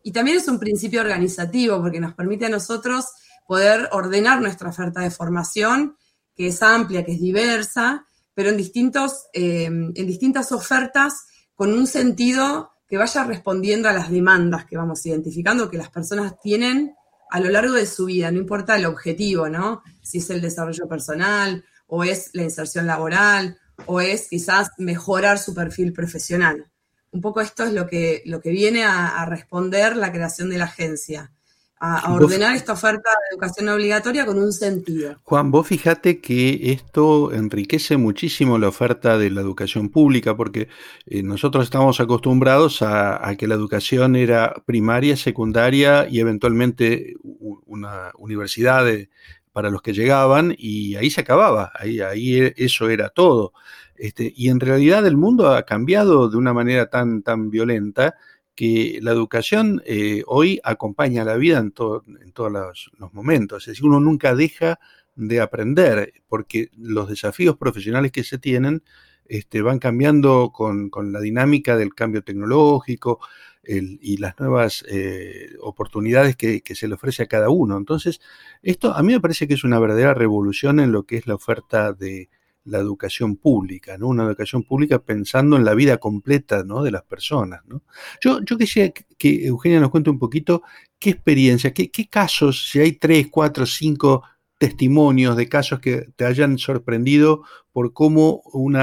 Y 0.03 0.11
también 0.11 0.37
es 0.37 0.47
un 0.47 0.59
principio 0.59 1.01
organizativo 1.01 1.81
porque 1.81 1.99
nos 1.99 2.13
permite 2.13 2.45
a 2.45 2.49
nosotros 2.49 3.05
poder 3.47 3.89
ordenar 3.91 4.41
nuestra 4.41 4.69
oferta 4.69 5.01
de 5.01 5.11
formación, 5.11 5.97
que 6.35 6.47
es 6.47 6.63
amplia, 6.63 7.03
que 7.05 7.13
es 7.13 7.21
diversa, 7.21 8.05
pero 8.33 8.49
en, 8.49 8.57
distintos, 8.57 9.25
eh, 9.33 9.65
en 9.65 9.93
distintas 9.93 10.51
ofertas 10.51 11.25
con 11.55 11.73
un 11.73 11.85
sentido 11.85 12.71
que 12.87 12.97
vaya 12.97 13.23
respondiendo 13.23 13.87
a 13.87 13.93
las 13.93 14.09
demandas 14.09 14.65
que 14.65 14.77
vamos 14.77 15.05
identificando, 15.05 15.69
que 15.69 15.77
las 15.77 15.89
personas 15.89 16.39
tienen 16.41 16.95
a 17.29 17.39
lo 17.39 17.49
largo 17.49 17.73
de 17.73 17.85
su 17.85 18.05
vida, 18.05 18.29
no 18.31 18.39
importa 18.39 18.75
el 18.75 18.85
objetivo, 18.85 19.47
¿no? 19.47 19.83
Si 20.01 20.17
es 20.17 20.29
el 20.29 20.41
desarrollo 20.41 20.87
personal 20.89 21.63
o 21.87 22.03
es 22.03 22.31
la 22.33 22.43
inserción 22.43 22.87
laboral 22.87 23.57
o 23.85 24.01
es 24.01 24.27
quizás 24.29 24.69
mejorar 24.77 25.39
su 25.39 25.53
perfil 25.53 25.93
profesional. 25.93 26.67
Un 27.11 27.21
poco 27.21 27.41
esto 27.41 27.63
es 27.63 27.73
lo 27.73 27.87
que, 27.87 28.23
lo 28.25 28.41
que 28.41 28.51
viene 28.51 28.83
a, 28.83 29.25
responder 29.25 29.97
la 29.97 30.11
creación 30.11 30.49
de 30.49 30.57
la 30.57 30.65
agencia, 30.65 31.31
a, 31.77 32.13
ordenar 32.13 32.55
esta 32.55 32.71
oferta 32.71 33.09
de 33.09 33.35
educación 33.35 33.67
obligatoria 33.67 34.25
con 34.25 34.39
un 34.39 34.53
sentido. 34.53 35.19
Juan, 35.23 35.51
vos 35.51 35.67
fíjate 35.67 36.21
que 36.21 36.71
esto 36.71 37.33
enriquece 37.33 37.97
muchísimo 37.97 38.57
la 38.57 38.69
oferta 38.69 39.17
de 39.17 39.29
la 39.29 39.41
educación 39.41 39.89
pública, 39.89 40.37
porque 40.37 40.69
eh, 41.05 41.21
nosotros 41.21 41.65
estamos 41.65 41.99
acostumbrados 41.99 42.81
a, 42.81 43.27
a, 43.27 43.35
que 43.35 43.47
la 43.47 43.55
educación 43.55 44.15
era 44.15 44.53
primaria, 44.65 45.17
secundaria 45.17 46.07
y 46.09 46.21
eventualmente 46.21 47.15
una 47.23 48.11
universidad 48.17 48.85
de, 48.85 49.09
para 49.51 49.69
los 49.69 49.81
que 49.81 49.93
llegaban 49.93 50.55
y 50.57 50.95
ahí 50.95 51.09
se 51.09 51.21
acababa, 51.21 51.71
ahí, 51.75 51.99
ahí 51.99 52.35
e, 52.35 52.53
eso 52.57 52.89
era 52.89 53.09
todo. 53.09 53.53
Este, 54.01 54.33
y 54.35 54.49
en 54.49 54.59
realidad 54.59 55.05
el 55.05 55.15
mundo 55.15 55.49
ha 55.49 55.63
cambiado 55.63 56.27
de 56.27 56.35
una 56.35 56.53
manera 56.53 56.89
tan, 56.89 57.21
tan 57.21 57.51
violenta 57.51 58.15
que 58.55 58.97
la 58.99 59.11
educación 59.11 59.83
eh, 59.85 60.23
hoy 60.25 60.59
acompaña 60.63 61.23
la 61.23 61.37
vida 61.37 61.59
en, 61.59 61.71
en 62.19 62.31
todos 62.31 62.51
los, 62.51 63.13
momentos. 63.13 63.61
Es 63.61 63.73
decir, 63.73 63.85
uno 63.85 63.99
nunca 63.99 64.33
deja 64.33 64.79
de 65.15 65.39
aprender 65.39 66.13
porque 66.27 66.71
los 66.75 67.09
desafíos 67.09 67.57
profesionales 67.57 68.11
que 68.11 68.23
se 68.23 68.39
tienen 68.39 68.81
este, 69.25 69.61
van 69.61 69.77
cambiando 69.77 70.51
con, 70.51 70.89
con, 70.89 71.11
la 71.11 71.19
dinámica 71.19 71.77
del 71.77 71.93
cambio 71.93 72.23
tecnológico, 72.23 73.19
y 73.63 74.17
las 74.17 74.39
nuevas 74.39 74.83
eh, 74.89 75.51
oportunidades 75.61 76.35
que, 76.35 76.63
se 76.73 76.87
le 76.87 76.95
ofrece 76.95 77.21
a 77.21 77.27
cada 77.27 77.49
uno. 77.49 77.77
Entonces, 77.77 78.19
esto 78.63 78.95
a 78.95 79.03
mí 79.03 79.13
me 79.13 79.19
parece 79.19 79.47
que 79.47 79.53
es 79.53 79.63
una 79.63 79.77
verdadera 79.77 80.15
revolución 80.15 80.79
en 80.79 80.91
lo 80.91 81.03
que 81.03 81.17
es 81.17 81.27
la 81.27 81.35
oferta 81.35 81.93
de 81.93 82.29
la 82.63 82.77
educación 82.79 83.37
pública, 83.37 83.97
¿no? 83.97 84.07
Una 84.07 84.23
educación 84.23 84.63
pública 84.63 84.99
pensando 84.99 85.55
en 85.55 85.65
la 85.65 85.73
vida 85.73 85.97
completa, 85.97 86.63
¿no? 86.63 86.83
De 86.83 86.91
las 86.91 87.03
personas, 87.03 87.61
¿no? 87.65 87.83
Yo, 88.21 88.39
yo 88.43 88.57
quisiera 88.57 88.93
que 89.17 89.45
Eugenia 89.45 89.79
nos 89.79 89.89
cuente 89.89 90.09
un 90.09 90.19
poquito 90.19 90.63
qué 90.99 91.11
experiencia, 91.11 91.73
qué, 91.73 91.89
casos, 92.09 92.69
si 92.69 92.79
hay 92.79 92.93
tres, 92.93 93.27
cuatro, 93.31 93.65
cinco 93.65 94.23
testimonios 94.57 95.35
de 95.35 95.49
casos 95.49 95.79
que 95.79 96.09
te 96.15 96.25
hayan 96.25 96.59
sorprendido 96.59 97.43
por 97.71 97.93
cómo 97.93 98.43
un 98.53 98.75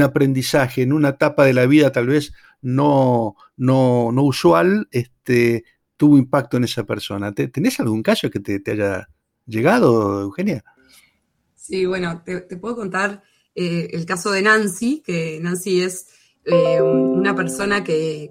aprendizaje 0.00 0.82
en 0.82 0.92
una 0.92 1.10
etapa 1.10 1.44
de 1.44 1.54
la 1.54 1.66
vida 1.66 1.90
tal 1.90 2.06
vez 2.06 2.32
no, 2.62 3.34
no, 3.56 4.12
no 4.12 4.22
usual 4.22 4.88
este, 4.92 5.64
tuvo 5.96 6.16
impacto 6.16 6.56
en 6.56 6.64
esa 6.64 6.84
persona. 6.84 7.32
¿Tenés 7.32 7.80
algún 7.80 8.02
caso 8.02 8.30
que 8.30 8.40
te, 8.40 8.70
haya 8.70 9.08
llegado, 9.46 10.22
Eugenia? 10.22 10.64
Sí, 11.68 11.84
bueno, 11.84 12.22
te, 12.24 12.40
puedo 12.56 12.76
contar 12.76 13.22
eh, 13.54 13.90
el 13.92 14.06
caso 14.06 14.30
de 14.30 14.40
Nancy, 14.40 15.02
que 15.04 15.38
Nancy 15.42 15.82
es 15.82 16.06
eh, 16.46 16.80
una 16.80 17.34
persona 17.34 17.84
que, 17.84 18.30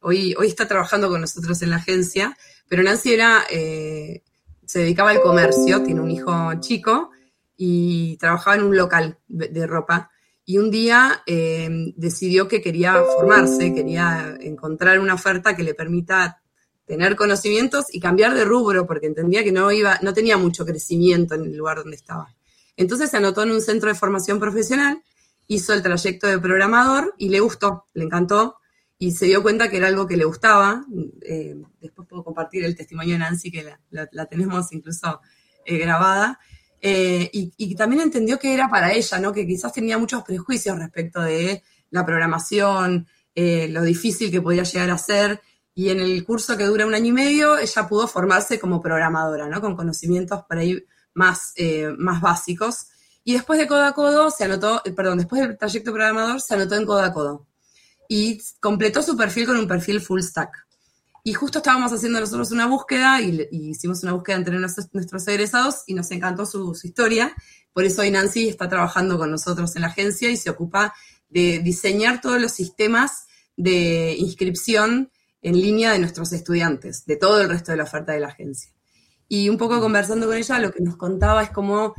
hoy, 0.00 0.34
hoy 0.38 0.46
está 0.46 0.68
trabajando 0.68 1.08
con 1.08 1.20
nosotros 1.20 1.60
en 1.62 1.70
la 1.70 1.76
agencia, 1.76 2.36
pero 2.68 2.84
Nancy 2.84 3.14
era, 3.14 3.42
eh, 3.50 4.22
se 4.64 4.78
dedicaba 4.78 5.10
al 5.10 5.22
comercio, 5.22 5.82
tiene 5.82 6.00
un 6.00 6.10
hijo 6.12 6.32
chico 6.60 7.10
y 7.56 8.16
trabajaba 8.18 8.56
en 8.56 8.62
un 8.62 8.76
local 8.76 9.18
de 9.26 9.66
ropa 9.66 10.12
y 10.44 10.58
un 10.58 10.70
día 10.70 11.22
eh, 11.26 11.92
decidió 11.96 12.46
que 12.46 12.60
quería 12.60 12.94
formarse, 13.16 13.74
quería 13.74 14.36
encontrar 14.40 15.00
una 15.00 15.14
oferta 15.14 15.56
que 15.56 15.64
le 15.64 15.74
permita 15.74 16.42
tener 16.84 17.16
conocimientos 17.16 17.86
y 17.92 17.98
cambiar 17.98 18.34
de 18.34 18.44
rubro, 18.44 18.86
porque 18.86 19.06
entendía 19.06 19.42
que 19.42 19.52
no 19.52 19.72
iba, 19.72 19.98
no 20.02 20.12
tenía 20.12 20.36
mucho 20.36 20.64
crecimiento 20.64 21.34
en 21.34 21.46
el 21.46 21.56
lugar 21.56 21.78
donde 21.78 21.96
estaba. 21.96 22.34
Entonces 22.76 23.10
se 23.10 23.16
anotó 23.16 23.42
en 23.42 23.50
un 23.50 23.60
centro 23.60 23.88
de 23.88 23.94
formación 23.94 24.40
profesional, 24.40 25.02
hizo 25.46 25.72
el 25.72 25.82
trayecto 25.82 26.26
de 26.26 26.38
programador 26.38 27.14
y 27.18 27.28
le 27.28 27.40
gustó, 27.40 27.86
le 27.94 28.04
encantó 28.04 28.56
y 29.02 29.10
se 29.10 29.26
dio 29.26 29.42
cuenta 29.42 29.68
que 29.68 29.78
era 29.78 29.88
algo 29.88 30.06
que 30.06 30.16
le 30.16 30.24
gustaba. 30.24 30.84
Eh, 31.22 31.56
después 31.80 32.06
puedo 32.08 32.22
compartir 32.22 32.64
el 32.64 32.76
testimonio 32.76 33.14
de 33.14 33.18
Nancy, 33.18 33.50
que 33.50 33.74
la, 33.90 34.26
tenemos 34.26 34.72
incluso 34.72 35.20
eh, 35.64 35.76
grabada. 35.78 36.38
Eh, 36.80 37.28
y, 37.32 37.74
también 37.74 38.02
entendió 38.02 38.38
que 38.38 38.54
era 38.54 38.68
para 38.68 38.92
ella, 38.92 39.18
¿no? 39.18 39.32
Que 39.32 39.44
quizás 39.44 39.72
tenía 39.72 39.98
muchos 39.98 40.22
prejuicios 40.22 40.78
respecto 40.78 41.20
de 41.20 41.64
la 41.90 42.06
programación, 42.06 43.08
lo 43.34 43.82
difícil 43.82 44.30
que 44.30 44.40
podía 44.40 44.62
llegar 44.62 44.90
a 44.90 44.98
ser. 44.98 45.40
Y 45.74 45.88
en 45.88 45.98
el 45.98 46.24
curso 46.24 46.56
que 46.56 46.64
dura 46.64 46.86
un 46.86 46.94
año 46.94 47.08
y 47.08 47.12
medio, 47.12 47.58
ella 47.58 47.88
pudo 47.88 48.06
formarse 48.06 48.60
como 48.60 48.80
programadora, 48.80 49.48
¿no? 49.48 49.60
Con 49.60 49.74
conocimientos 49.74 50.44
por 50.48 50.58
ahí 50.58 50.84
más, 51.14 51.54
más 51.98 52.20
básicos. 52.20 52.86
Y 53.24 53.34
después 53.34 53.58
de 53.58 53.66
Codo 53.66 53.84
a 53.84 53.92
Codo, 53.92 54.30
se 54.30 54.44
anotó, 54.44 54.82
perdón, 54.96 55.18
después 55.18 55.42
del 55.42 55.56
trayecto 55.56 55.92
programador, 55.92 56.40
se 56.40 56.54
anotó 56.54 56.74
en 56.74 56.86
Codo 56.86 57.02
a 57.02 57.12
Codo 57.12 57.46
y 58.08 58.38
completó 58.60 59.02
su 59.02 59.16
perfil 59.16 59.46
con 59.46 59.56
un 59.56 59.66
perfil 59.66 60.00
full 60.00 60.20
stack. 60.20 60.50
Y 61.24 61.32
justo 61.34 61.58
estábamos 61.58 61.92
haciendo 61.92 62.20
nosotros 62.20 62.50
una 62.50 62.66
búsqueda 62.66 63.22
y, 63.22 63.48
hicimos 63.50 64.02
una 64.02 64.12
búsqueda 64.12 64.36
entre 64.36 64.58
nuestros, 64.58 65.28
egresados 65.28 65.84
y 65.86 65.94
nos 65.94 66.10
encantó 66.10 66.44
su, 66.44 66.78
historia. 66.82 67.34
Por 67.72 67.84
eso 67.84 68.02
hoy 68.02 68.10
Nancy 68.10 68.48
está 68.48 68.68
trabajando 68.68 69.16
con 69.16 69.30
nosotros 69.30 69.74
en 69.76 69.82
la 69.82 69.88
agencia 69.88 70.30
y 70.30 70.36
se 70.36 70.50
ocupa 70.50 70.92
de 71.28 71.60
diseñar 71.60 72.20
todos 72.20 72.38
los 72.38 72.52
sistemas 72.52 73.24
de 73.56 74.14
inscripción 74.18 75.10
en 75.40 75.58
línea 75.58 75.92
de 75.92 76.00
nuestros 76.00 76.32
estudiantes, 76.32 77.06
de 77.06 77.16
todo 77.16 77.40
el 77.40 77.48
resto 77.48 77.70
de 77.70 77.78
la 77.78 77.84
oferta 77.84 78.12
de 78.12 78.20
la 78.20 78.28
agencia. 78.28 78.72
Y 79.34 79.48
un 79.48 79.56
poco 79.56 79.80
conversando 79.80 80.26
con 80.26 80.36
ella, 80.36 80.58
lo 80.58 80.70
que 80.70 80.82
nos 80.82 80.98
contaba 80.98 81.42
es 81.42 81.48
cómo 81.48 81.94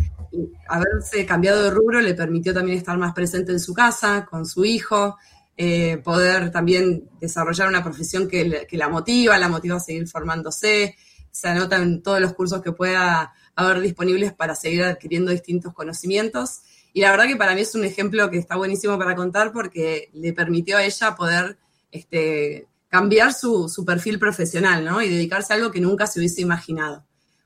haberse 0.68 1.26
cambiado 1.26 1.64
de 1.64 1.72
rubro 1.72 2.00
le 2.00 2.14
permitió 2.14 2.54
también 2.54 2.78
estar 2.78 2.96
más 3.00 3.12
presente 3.16 3.52
en 3.52 3.60
su 3.60 3.74
casa, 3.74 4.28
con 4.30 4.46
su 4.46 4.64
hijo, 4.64 5.18
eh, 5.58 5.98
poder 6.04 6.52
también 6.52 7.10
desarrollar 7.20 7.70
una 7.70 7.84
profesión 7.84 8.28
que, 8.28 8.68
la 8.70 8.88
motiva, 8.88 9.36
la 9.40 9.50
motiva 9.50 9.78
a 9.78 9.80
seguir 9.80 10.08
formándose, 10.08 10.96
se 11.32 11.48
anotan 11.48 12.04
todos 12.04 12.22
los 12.22 12.34
cursos 12.34 12.62
que 12.62 12.72
pueda 12.72 13.34
haber 13.56 13.80
disponibles 13.80 14.32
para 14.34 14.54
seguir 14.54 14.84
adquiriendo 14.84 15.32
distintos 15.32 15.74
conocimientos. 15.74 16.62
Y 16.94 17.02
la 17.02 17.10
verdad 17.10 17.26
que 17.26 17.36
para 17.36 17.56
mí 17.56 17.62
es 17.62 17.74
un 17.74 17.84
ejemplo 17.84 18.30
que 18.30 18.38
está 18.38 18.58
buenísimo 18.58 19.00
para 19.00 19.16
contar 19.16 19.52
porque 19.52 20.12
le 20.14 20.34
permitió 20.34 20.78
a 20.78 20.84
ella 20.84 21.16
poder 21.16 21.58
este, 21.90 22.68
cambiar 22.90 23.34
su, 23.34 23.70
su, 23.70 23.84
perfil 23.84 24.20
profesional, 24.20 24.86
¿no? 24.86 25.02
Y 25.02 25.10
dedicarse 25.10 25.52
a 25.52 25.56
algo 25.56 25.72
que 25.72 25.82
nunca 25.82 26.06
se 26.06 26.20
hubiese 26.20 26.40
imaginado. 26.40 27.04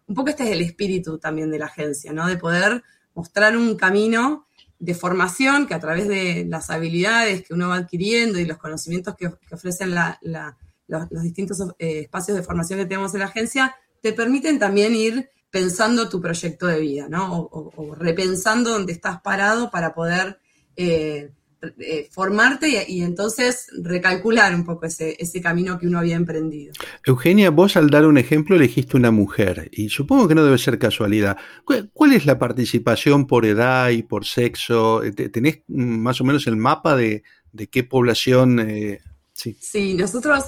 Un 0.07 0.15
poco 0.15 0.29
este 0.29 0.43
es 0.45 0.51
el 0.51 0.61
espíritu 0.61 1.19
también 1.19 1.51
de 1.51 1.59
la 1.59 1.65
agencia, 1.65 2.13
¿no? 2.13 2.27
De 2.27 2.37
poder 2.37 2.83
mostrar 3.13 3.57
un 3.57 3.75
camino 3.75 4.47
de 4.79 4.93
formación 4.93 5.67
que 5.67 5.73
a 5.73 5.79
través 5.79 6.07
de 6.07 6.45
las 6.47 6.69
habilidades 6.69 7.43
que 7.43 7.53
uno 7.53 7.69
va 7.69 7.75
adquiriendo 7.75 8.39
y 8.39 8.45
los 8.45 8.57
conocimientos 8.57 9.15
que, 9.15 9.31
ofrecen 9.51 9.93
los, 10.21 11.09
distintos 11.23 11.61
eh, 11.79 12.01
espacios 12.01 12.37
de 12.37 12.43
formación 12.43 12.79
que 12.79 12.85
tenemos 12.85 13.13
en 13.13 13.21
la 13.21 13.25
agencia, 13.25 13.75
te 14.01 14.13
permiten 14.13 14.59
también 14.59 14.95
ir 14.95 15.29
pensando 15.49 16.09
tu 16.09 16.21
proyecto 16.21 16.67
de 16.67 16.79
vida, 16.79 17.07
¿no? 17.09 17.49
O, 17.51 17.95
repensando 17.95 18.71
dónde 18.71 18.93
estás 18.93 19.21
parado 19.21 19.71
para 19.71 19.93
poder 19.93 20.39
eh, 20.75 21.31
eh, 21.79 22.07
formarte 22.11 22.85
y, 22.87 23.01
entonces 23.01 23.67
recalcular 23.81 24.53
un 24.53 24.63
poco 24.63 24.85
ese, 24.85 25.41
camino 25.41 25.79
que 25.79 25.87
uno 25.87 25.97
había 25.97 26.15
emprendido. 26.15 26.73
Eugenia, 27.03 27.49
vos 27.49 27.75
al 27.75 27.89
dar 27.89 28.05
un 28.05 28.19
ejemplo 28.19 28.55
elegiste 28.55 28.95
una 28.95 29.09
mujer 29.09 29.67
y 29.71 29.89
supongo 29.89 30.27
que 30.27 30.35
no 30.35 30.43
debe 30.43 30.59
ser 30.59 30.77
casualidad. 30.77 31.35
¿Cuál, 31.65 32.13
es 32.13 32.27
la 32.27 32.37
participación 32.37 33.25
por 33.25 33.43
edad 33.45 33.89
y 33.89 34.03
por 34.03 34.25
sexo? 34.25 35.03
Eh, 35.03 35.11
¿Tenés 35.11 35.61
más 35.67 36.21
o 36.21 36.23
menos 36.23 36.45
el 36.45 36.57
mapa 36.57 36.95
de, 36.95 37.23
qué 37.71 37.83
población? 37.83 38.59
Eh, 38.59 38.99
sí. 39.33 39.95
nosotros, 39.95 40.43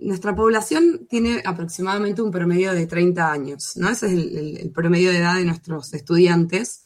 nuestra 0.00 0.34
población 0.34 1.06
tiene 1.08 1.40
aproximadamente 1.44 2.20
un 2.20 2.32
promedio 2.32 2.72
de 2.72 2.86
30 2.86 3.30
años, 3.30 3.76
¿no? 3.76 3.90
Ese 3.90 4.06
es 4.06 4.12
el 4.12 4.72
promedio 4.74 5.12
de 5.12 5.18
edad 5.18 5.36
de 5.36 5.44
nuestros 5.44 5.94
estudiantes 5.94 6.84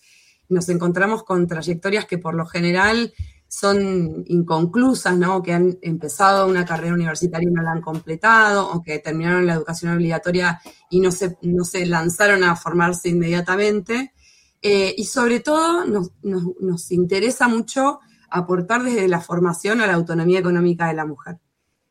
nos 0.48 0.68
encontramos 0.68 1.24
con 1.24 1.46
trayectorias 1.46 2.06
que 2.06 2.18
por 2.18 2.34
lo 2.34 2.46
general 2.46 3.12
son 3.48 4.24
inconclusas, 4.26 5.16
¿no? 5.16 5.42
Que 5.42 5.54
han 5.54 5.78
empezado 5.80 6.46
una 6.46 6.66
carrera 6.66 6.94
universitaria 6.94 7.48
y 7.48 7.52
no 7.52 7.62
la 7.62 7.72
han 7.72 7.80
completado, 7.80 8.70
o 8.70 8.82
que 8.82 8.98
terminaron 8.98 9.46
la 9.46 9.54
educación 9.54 9.94
obligatoria 9.94 10.60
y 10.90 11.00
no 11.00 11.10
se, 11.10 11.38
no 11.42 11.64
se 11.64 11.86
lanzaron 11.86 12.44
a 12.44 12.56
formarse 12.56 13.08
inmediatamente. 13.08 14.12
Eh, 14.60 14.94
y 14.96 15.04
sobre 15.04 15.40
todo 15.40 15.84
nos, 15.86 16.92
interesa 16.92 17.48
mucho 17.48 18.00
aportar 18.28 18.82
desde 18.82 19.08
la 19.08 19.20
formación 19.20 19.80
a 19.80 19.86
la 19.86 19.94
autonomía 19.94 20.40
económica 20.40 20.88
de 20.88 20.94
la 20.94 21.06
mujer. 21.06 21.38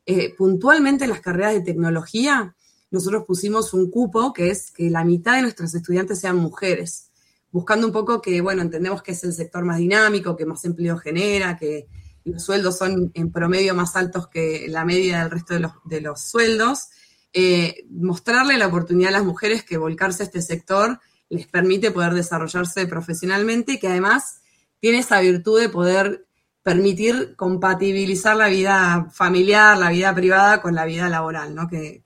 Eh, 0.05 0.35
puntualmente 0.37 1.05
en 1.05 1.09
las 1.09 1.21
carreras 1.21 1.53
de 1.53 1.61
tecnología, 1.61 2.55
nosotros 2.91 3.23
pusimos 3.25 3.73
un 3.73 3.89
cupo 3.89 4.31
que 4.31 4.51
es 4.51 4.71
que 4.71 4.89
la 4.89 5.03
mitad 5.03 5.35
de 5.35 5.41
nuestros 5.41 5.73
estudiantes 5.73 6.19
sean 6.19 6.37
mujeres 6.37 7.06
buscando 7.51 7.87
un 7.87 7.93
poco 7.93 8.21
que, 8.21 8.41
bueno, 8.41 8.61
entendemos 8.61 9.01
que 9.01 9.11
es 9.11 9.23
el 9.23 9.33
sector 9.33 9.63
más 9.63 9.77
dinámico, 9.77 10.35
que 10.35 10.45
más 10.45 10.63
empleo 10.65 10.97
genera, 10.97 11.57
que 11.57 11.87
los 12.23 12.43
sueldos 12.43 12.77
son 12.77 13.11
en 13.13 13.31
promedio 13.31 13.73
más 13.73 13.95
altos 13.95 14.27
que 14.27 14.67
la 14.67 14.85
media 14.85 15.19
del 15.19 15.31
resto 15.31 15.53
de 15.85 16.01
los, 16.01 16.21
sueldos. 16.21 16.89
Eh, 17.33 17.85
mostrarle 17.89 18.57
la 18.57 18.67
oportunidad 18.67 19.09
a 19.09 19.19
las 19.19 19.25
mujeres 19.25 19.63
que 19.63 19.77
volcarse 19.77 20.23
a 20.23 20.25
este 20.25 20.41
sector 20.41 20.99
les 21.29 21.47
permite 21.47 21.91
poder 21.91 22.13
desarrollarse 22.13 22.87
profesionalmente 22.87 23.73
y 23.73 23.79
que 23.79 23.89
además 23.89 24.41
tiene 24.79 24.99
esa 24.99 25.19
virtud 25.19 25.59
de 25.59 25.69
poder 25.69 26.25
permitir 26.63 27.35
compatibilizar 27.35 28.35
la 28.35 28.47
vida 28.47 29.07
familiar, 29.11 29.77
la 29.77 29.89
vida 29.89 30.13
privada 30.13 30.61
con 30.61 30.75
la 30.75 30.85
vida 30.85 31.09
laboral, 31.09 31.55
¿no? 31.55 31.67
Que, 31.67 32.01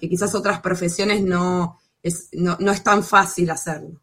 quizás 0.00 0.34
otras 0.34 0.60
profesiones 0.60 1.22
no 1.22 1.78
es, 2.02 2.28
no 2.32 2.72
es 2.72 2.82
tan 2.82 3.04
fácil 3.04 3.50
hacerlo. 3.50 4.01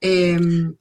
Em, 0.00 0.74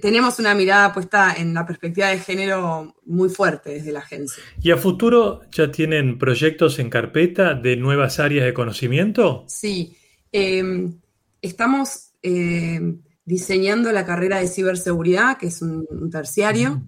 tenemos 0.00 0.38
una 0.38 0.54
mirada 0.54 0.92
puesta 0.92 1.34
en 1.36 1.54
la 1.54 1.64
perspectiva 1.64 2.08
de 2.08 2.18
género 2.18 2.94
muy 3.06 3.28
fuerte 3.28 3.70
desde 3.70 3.92
la 3.92 4.00
agencia. 4.00 4.42
¿Y 4.60 4.70
a 4.70 4.76
futuro 4.76 5.40
ya 5.50 5.70
tienen 5.70 6.18
proyectos 6.18 6.78
en 6.78 6.90
carpeta 6.90 7.54
de 7.54 7.76
nuevas 7.76 8.20
áreas 8.20 8.44
de 8.44 8.52
conocimiento? 8.52 9.44
Sí, 9.48 9.96
em, 10.30 11.00
estamos 11.40 12.12
em, 12.22 13.00
diseñando 13.24 13.90
la 13.92 14.04
carrera 14.04 14.38
de 14.38 14.48
ciberseguridad, 14.48 15.38
que 15.38 15.46
es 15.46 15.62
un, 15.62 15.86
terciario. 16.10 16.82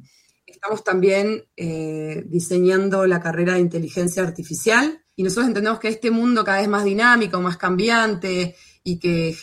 Estamos 0.47 0.85
también 0.85 1.45
eh, 1.57 2.23
diseñando 2.27 3.07
la 3.07 3.21
carrera 3.21 3.55
de 3.55 3.61
inteligencia 3.61 4.23
artificial 4.23 5.03
y 5.17 5.23
nosotros 5.23 5.49
entendemos 5.49 5.81
que 5.81 5.89
este 5.89 6.11
mundo 6.11 6.45
cada 6.45 6.61
vez 6.61 6.69
más 6.69 6.85
dinámico, 6.85 7.41
más 7.41 7.57
cambiante, 7.57 8.55
y 8.89 8.99
que, 8.99 9.37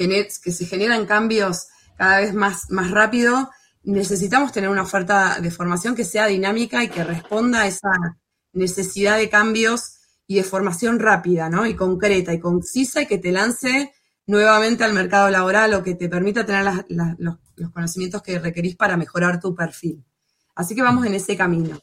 que 0.44 0.52
se 0.52 0.66
generan 0.66 1.06
cambios 1.06 1.68
cada 1.98 2.20
vez 2.20 2.34
más, 2.34 2.70
más 2.70 2.90
rápido, 2.90 3.52
necesitamos 3.84 4.52
tener 4.52 4.70
una 4.72 4.82
oferta 4.82 5.40
de 5.40 5.52
formación 5.52 5.94
que 5.94 6.04
sea 6.04 6.26
dinámica 6.26 6.84
y 6.84 6.90
que 6.90 7.04
responda 7.04 7.62
a 7.62 7.68
esa 7.68 7.92
necesidad 8.54 9.18
de 9.18 9.30
cambios 9.30 9.98
y 10.26 10.38
de 10.38 10.44
formación 10.44 11.00
rápida, 11.00 11.48
¿no? 11.48 11.68
Y 11.68 11.76
concreta 11.76 12.34
y 12.34 12.40
concisa 12.40 13.04
y 13.04 13.06
que 13.06 13.20
te 13.20 13.32
lance 13.32 13.94
nuevamente 14.26 14.84
al 14.84 14.94
mercado 14.94 15.30
laboral 15.30 15.76
o 15.76 15.84
que 15.84 15.94
te 15.94 16.10
permita 16.10 16.44
tener 16.44 16.66
los, 16.90 17.38
conocimientos 17.72 18.24
que 18.24 18.40
requerís 18.40 18.76
para 18.76 18.98
mejorar 18.98 19.40
tu 19.40 19.54
perfil. 19.54 20.04
Así 20.56 20.74
que 20.74 20.82
vamos 20.82 21.06
en 21.06 21.14
ese 21.14 21.38
camino. 21.38 21.80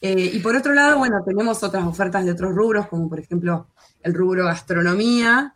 Eh, 0.00 0.32
y 0.34 0.40
por 0.40 0.56
otro 0.56 0.74
lado, 0.74 0.98
bueno, 0.98 1.22
tenemos 1.24 1.62
otras 1.62 1.86
ofertas 1.86 2.24
de 2.24 2.32
otros 2.32 2.52
rubros, 2.52 2.88
como 2.88 3.08
por 3.08 3.20
ejemplo 3.20 3.68
el 4.02 4.12
rubro 4.12 4.44
gastronomía, 4.44 5.54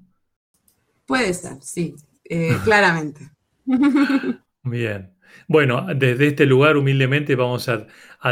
Puede 1.05 1.33
ser, 1.33 1.57
sí, 1.61 1.97
eh, 2.23 2.57
claramente. 2.63 3.29
Bien. 4.63 5.11
Bueno, 5.47 5.87
desde 5.95 6.27
este 6.27 6.45
lugar 6.45 6.77
humildemente 6.77 7.35
vamos 7.35 7.69
a, 7.69 7.87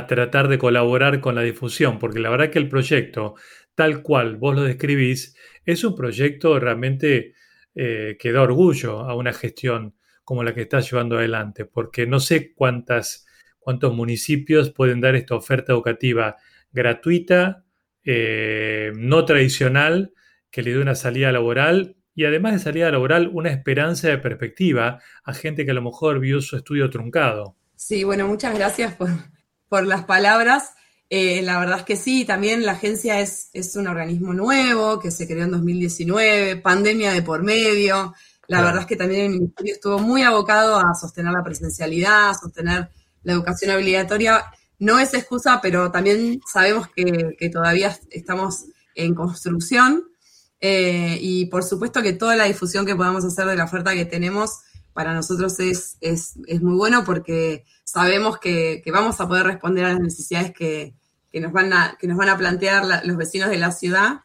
tratar 0.07 0.47
de 0.47 0.57
colaborar 0.57 1.19
con 1.19 1.35
la 1.35 1.41
difusión, 1.41 1.99
porque 1.99 2.19
la 2.19 2.29
verdad 2.29 2.49
que 2.49 2.59
el 2.59 2.69
proyecto, 2.69 3.35
tal 3.75 4.01
cual 4.01 4.37
vos 4.37 4.55
lo 4.55 4.63
describís, 4.63 5.35
es 5.65 5.83
un 5.83 5.95
proyecto 5.95 6.59
realmente 6.59 7.33
eh, 7.75 8.17
que 8.19 8.31
da 8.31 8.41
orgullo 8.41 8.99
a 9.01 9.15
una 9.15 9.33
gestión 9.33 9.95
como 10.23 10.43
la 10.43 10.53
que 10.53 10.61
estás 10.61 10.89
llevando 10.89 11.17
adelante, 11.17 11.65
porque 11.65 12.05
no 12.05 12.19
sé 12.19 12.53
cuántas 12.53 13.25
cuántos 13.69 13.93
municipios 13.93 14.71
pueden 14.71 14.99
dar 14.99 15.15
esta 15.15 15.35
oferta 15.35 15.73
educativa 15.73 16.37
gratuita, 16.71 17.65
eh, 18.03 18.91
no 18.95 19.25
tradicional, 19.25 20.13
que 20.49 20.63
le 20.63 20.73
dé 20.73 20.79
una 20.79 20.95
salida 20.95 21.31
laboral 21.31 21.95
y 22.19 22.25
además 22.25 22.51
de 22.51 22.59
salida 22.59 22.91
laboral, 22.91 23.29
una 23.31 23.49
esperanza 23.49 24.09
de 24.09 24.17
perspectiva 24.17 24.99
a 25.23 25.33
gente 25.33 25.63
que 25.63 25.71
a 25.71 25.73
lo 25.73 25.81
mejor 25.81 26.19
vio 26.19 26.41
su 26.41 26.57
estudio 26.57 26.89
truncado. 26.89 27.55
Sí, 27.77 28.03
bueno, 28.03 28.27
muchas 28.27 28.53
gracias 28.53 28.93
por, 29.69 29.85
las 29.85 30.03
palabras. 30.03 30.73
Eh, 31.09 31.41
la 31.43 31.57
verdad 31.59 31.79
es 31.79 31.85
que 31.85 31.95
sí, 31.95 32.25
también 32.25 32.65
la 32.65 32.73
agencia 32.73 33.21
es, 33.21 33.49
es, 33.53 33.73
un 33.77 33.87
organismo 33.87 34.33
nuevo 34.33 34.99
que 34.99 35.11
se 35.11 35.27
creó 35.27 35.45
en 35.45 35.51
2019, 35.51 36.57
pandemia 36.57 37.13
de 37.13 37.21
por 37.21 37.41
medio. 37.41 38.13
La 38.47 38.61
verdad 38.63 38.81
es 38.81 38.87
que 38.87 38.97
también 38.97 39.21
el 39.21 39.29
ministerio 39.29 39.73
estuvo 39.75 39.99
muy 39.99 40.23
abocado 40.23 40.77
a 40.77 40.93
sostener 40.95 41.31
la 41.31 41.43
presencialidad, 41.43 42.31
a 42.31 42.33
sostener 42.33 42.89
la 43.23 43.31
educación 43.31 43.71
obligatoria 43.71 44.43
no 44.79 44.97
es 44.97 45.13
excusa, 45.13 45.59
pero 45.61 45.91
también 45.91 46.39
sabemos 46.51 46.87
que, 46.87 47.49
todavía 47.51 47.97
estamos 48.09 48.65
en 48.95 49.13
construcción 49.13 50.05
eh, 50.61 51.17
y 51.21 51.45
por 51.45 51.63
supuesto 51.63 52.01
que 52.01 52.13
toda 52.13 52.35
la 52.35 52.45
difusión 52.45 52.85
que 52.85 52.95
podamos 52.95 53.23
hacer 53.25 53.45
de 53.45 53.55
la 53.55 53.65
oferta 53.65 53.93
que 53.93 54.05
tenemos 54.05 54.59
para 54.93 55.13
nosotros 55.13 55.59
es, 55.59 55.97
es, 56.01 56.35
muy 56.61 56.75
bueno 56.75 57.03
porque 57.05 57.65
sabemos 57.83 58.39
que, 58.39 58.83
vamos 58.91 59.19
a 59.21 59.27
poder 59.27 59.45
responder 59.45 59.85
a 59.85 59.93
las 59.93 60.01
necesidades 60.01 60.51
que, 60.51 60.93
nos, 61.33 61.51
van 61.51 61.71
a, 61.73 61.97
que 61.99 62.07
nos 62.07 62.17
van 62.17 62.29
a 62.29 62.37
plantear 62.37 63.05
los 63.05 63.17
vecinos 63.17 63.49
de 63.49 63.57
la 63.57 63.71
ciudad. 63.71 64.21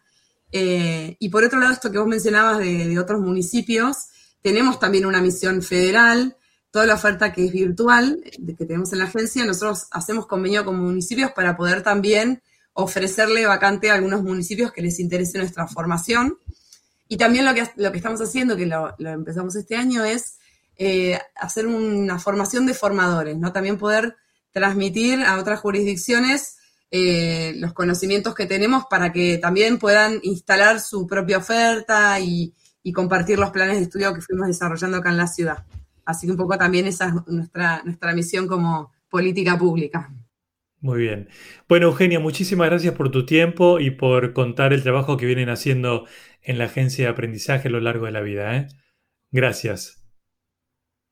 Eh, 0.51 1.17
y 1.19 1.29
por 1.29 1.45
otro 1.45 1.61
lado, 1.61 1.73
esto 1.73 1.91
que 1.91 1.99
vos 1.99 2.09
mencionabas 2.09 2.59
de, 2.59 2.89
de 2.89 2.99
otros 2.99 3.21
municipios, 3.21 4.09
tenemos 4.43 4.79
también 4.81 5.07
una 5.07 5.21
misión 5.21 5.63
federal 5.63 6.37
toda 6.75 6.87
la 6.87 6.95
oferta 6.95 7.33
que 7.33 7.45
es 7.45 7.53
virtual, 7.53 8.21
que 8.59 8.67
tenemos 8.67 8.93
en 8.93 8.99
la 8.99 9.05
agencia, 9.05 9.45
nosotros 9.45 9.87
hacemos 9.93 10.27
convenio 10.27 10.65
con 10.65 10.77
municipios 10.77 11.31
para 11.31 11.57
poder 11.57 11.85
también 11.85 12.43
ofrecerle 12.75 13.47
vacante 13.47 13.91
a 13.91 13.95
algunos 13.95 14.23
municipios 14.23 14.73
que 14.73 14.83
les 14.83 15.01
interese 15.01 15.39
nuestra 15.39 15.67
formación. 15.67 16.39
Y 17.09 17.17
también 17.17 17.45
lo 17.45 17.55
que, 17.55 17.69
lo 17.77 17.91
que 17.91 17.99
estamos 17.99 18.21
haciendo, 18.21 18.57
que 18.57 18.67
lo, 18.67 18.95
empezamos 18.99 19.57
este 19.57 19.77
año, 19.77 20.05
es 20.05 20.39
eh, 20.77 21.19
hacer 21.37 21.67
una 21.67 22.19
formación 22.19 22.67
de 22.67 22.75
formadores, 22.75 23.37
¿no? 23.37 23.53
También 23.53 23.79
poder 23.79 24.17
transmitir 24.53 25.23
a 25.23 25.39
otras 25.39 25.61
jurisdicciones 25.61 26.57
eh, 26.91 27.55
los 27.57 27.73
conocimientos 27.73 28.35
que 28.35 28.47
tenemos 28.47 28.85
para 28.89 29.13
que 29.13 29.39
también 29.39 29.79
puedan 29.79 30.21
instalar 30.23 30.81
su 30.81 31.07
propia 31.07 31.39
oferta 31.39 32.21
y 32.21 32.53
compartir 32.93 33.39
los 33.39 33.51
planes 33.51 33.79
de 33.79 33.85
estudio 33.85 34.15
que 34.15 34.21
fuimos 34.21 34.47
desarrollando 34.47 34.99
acá 34.99 35.11
en 35.11 35.17
la 35.17 35.27
ciudad. 35.27 35.65
Así 36.05 36.27
que 36.27 36.33
un 36.33 36.39
poco 36.39 36.59
también 36.59 36.87
esa 36.87 37.07
es 37.07 37.15
nuestra, 37.27 37.83
nuestra 37.85 38.13
misión 38.13 38.47
como 38.47 38.93
política 39.09 39.59
pública. 39.59 40.11
Muy 40.85 41.01
bien. 41.01 41.31
Bueno, 41.67 41.87
Eugenia, 41.87 42.21
muchísimas 42.21 42.69
gracias 42.69 42.93
por 42.93 43.11
tu 43.11 43.25
tiempo 43.25 43.81
y 43.81 43.91
por 43.91 44.35
contar 44.35 44.75
el 44.75 44.83
trabajo 44.83 45.17
que 45.17 45.25
vienen 45.25 45.49
haciendo 45.49 46.07
en 46.43 46.59
la 46.59 46.67
agencia 46.67 47.07
de 47.07 47.11
aprendizaje 47.11 47.69
a 47.69 47.71
lo 47.71 47.81
largo 47.81 48.05
de 48.05 48.13
la 48.13 48.21
vida. 48.21 48.55
¿eh? 48.55 48.67
Gracias. 49.31 50.07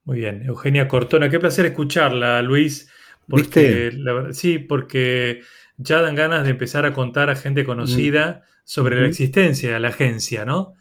Muy 0.05 0.19
bien. 0.19 0.43
Eugenia 0.43 0.89
Cortona, 0.89 1.31
qué 1.31 1.41
placer 1.41 1.65
escucharla, 1.65 2.43
Luis. 2.43 2.91
Porque, 3.27 3.91
sí, 4.33 4.59
porque 4.59 5.41
ya 5.79 6.03
dan 6.03 6.17
ganas 6.17 6.45
de 6.45 6.51
empezar 6.51 6.85
a 6.85 6.93
contar 6.93 7.31
a 7.31 7.35
gente 7.35 7.65
conocida 7.65 8.43
sobre 8.65 9.01
la 9.01 9.09
existencia 9.09 9.73
de 9.73 9.81
la 9.81 9.89
agencia, 9.89 10.45
¿no? 10.45 10.75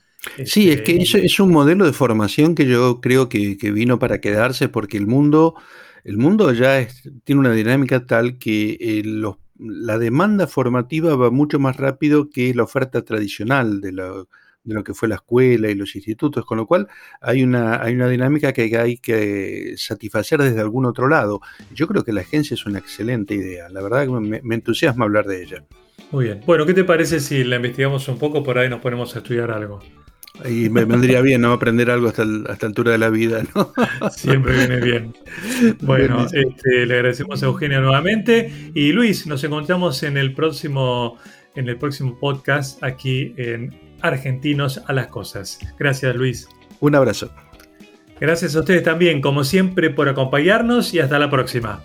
Sí, 0.43 0.69
es 0.69 0.82
que 0.82 0.97
este, 0.97 1.25
es, 1.25 1.39
un 1.39 1.51
modelo 1.51 1.86
de 1.86 1.93
formación 1.93 2.56
que 2.56 2.67
yo 2.67 2.99
creo 2.99 3.30
que, 3.30 3.56
vino 3.71 3.99
para 3.99 4.19
quedarse 4.19 4.67
porque 4.67 4.97
el 4.97 5.08
mundo, 5.08 5.56
el 6.03 6.17
mundo 6.17 6.53
ya 6.53 6.87
tiene 7.23 7.41
una 7.41 7.53
dinámica 7.53 8.05
tal 8.05 8.37
que 8.37 8.77
eh, 8.79 9.03
la 9.57 9.97
demanda 9.97 10.47
formativa 10.47 11.15
va 11.15 11.31
mucho 11.31 11.59
más 11.59 11.77
rápido 11.77 12.29
que 12.29 12.53
la 12.53 12.63
oferta 12.63 13.03
tradicional 13.03 13.81
de 13.81 13.91
lo, 13.91 14.29
de 14.63 14.73
lo 14.73 14.83
que 14.83 14.93
fue 14.93 15.07
la 15.07 15.15
escuela 15.15 15.69
y 15.69 15.75
los 15.75 15.95
institutos, 15.95 16.45
con 16.45 16.57
lo 16.57 16.65
cual 16.65 16.87
hay 17.21 17.43
una, 17.43 17.81
hay 17.81 17.93
una 17.93 18.09
dinámica 18.09 18.53
que 18.53 18.75
hay 18.77 18.97
que 18.97 19.73
satisfacer 19.77 20.41
desde 20.41 20.61
algún 20.61 20.85
otro 20.85 21.07
lado. 21.07 21.41
Yo 21.73 21.87
creo 21.87 22.03
que 22.03 22.13
la 22.13 22.21
agencia 22.21 22.55
es 22.55 22.65
una 22.65 22.79
excelente 22.79 23.35
idea, 23.35 23.69
la 23.69 23.81
verdad 23.81 24.05
que 24.05 24.41
me 24.43 24.55
entusiasma 24.55 25.05
hablar 25.05 25.25
de 25.25 25.43
ella. 25.43 25.65
Muy 26.11 26.25
bien. 26.25 26.41
Bueno, 26.45 26.65
¿qué 26.65 26.73
te 26.73 26.83
parece 26.83 27.19
si 27.19 27.43
la 27.43 27.55
investigamos 27.55 28.07
un 28.09 28.17
poco? 28.17 28.43
Por 28.43 28.57
ahí 28.57 28.69
nos 28.69 28.81
ponemos 28.81 29.15
a 29.15 29.19
estudiar 29.19 29.49
algo. 29.51 29.79
Y 30.49 30.69
me 30.69 30.86
vendría 30.86 31.21
bien, 31.21 31.41
¿no? 31.41 31.54
Aprender 31.54 31.89
algo 31.89 32.08
hasta, 32.08 32.23
esta 32.49 32.65
altura 32.65 32.91
de 32.91 32.97
la 32.97 33.10
vida, 33.10 33.43
¿no? 33.56 33.73
Siempre 34.12 34.54
viene 34.54 34.80
bien. 34.80 35.13
Bueno, 35.82 36.25
este, 36.32 36.86
le 36.86 36.95
agradecemos 36.95 37.43
a 37.43 37.47
Eugenia 37.47 37.80
nuevamente. 37.80 38.71
Y 38.73 38.91
Luis, 38.91 39.27
nos 39.27 39.43
encontramos 39.43 40.04
en 40.04 40.17
el 40.17 40.34
próximo, 40.34 41.17
en 41.56 41.69
el 41.69 41.77
próximo 41.77 42.17
podcast 42.19 42.84
aquí 42.84 43.34
en 43.38 43.77
Argentinos 44.01 44.82
a 44.88 44.93
las 44.93 45.08
Cosas. 45.08 45.60
Gracias, 45.77 46.15
Luis. 46.15 46.47
Un 46.80 46.95
abrazo. 46.95 47.32
Gracias 48.19 48.56
a 48.56 48.60
ustedes 48.60 48.84
también, 48.84 49.21
como 49.21 49.43
siempre, 49.43 49.89
por 49.89 50.08
acompañarnos 50.08 50.93
y 50.93 50.99
hasta 50.99 51.17
la 51.17 51.30
próxima. 51.30 51.84